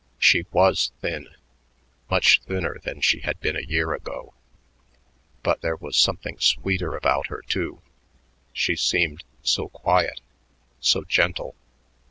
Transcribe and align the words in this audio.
She 0.17 0.47
was 0.51 0.91
thin, 1.01 1.27
much 2.09 2.41
thinner 2.41 2.79
than 2.81 3.01
she 3.01 3.19
had 3.19 3.39
been 3.39 3.55
a 3.55 3.61
year 3.61 3.93
ago, 3.93 4.33
but 5.43 5.61
there 5.61 5.75
was 5.75 5.95
something 5.95 6.39
sweeter 6.39 6.95
about 6.95 7.27
her, 7.27 7.43
too; 7.43 7.83
she 8.51 8.75
seemed 8.75 9.23
so 9.43 9.69
quiet, 9.69 10.19
so 10.79 11.03
gentle. 11.03 11.53